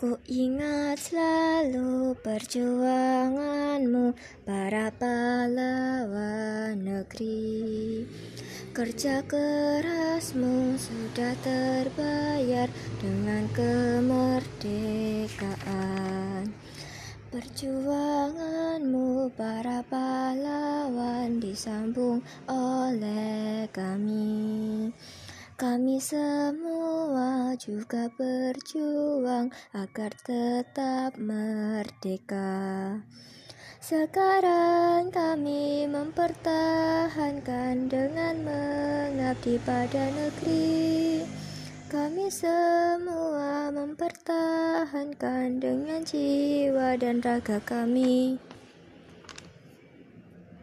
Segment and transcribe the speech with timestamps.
[0.00, 4.16] Ku ingat selalu perjuanganmu
[4.48, 8.08] para pahlawan negeri.
[8.72, 16.48] Kerja kerasmu sudah terbayar dengan kemerdekaan.
[17.28, 24.96] Perjuanganmu para pahlawan disambung oleh kami.
[25.60, 26.89] Kami semua
[27.60, 32.96] juga berjuang agar tetap merdeka.
[33.80, 41.24] Sekarang kami mempertahankan dengan mengabdi pada negeri.
[41.88, 48.49] Kami semua mempertahankan dengan jiwa dan raga kami.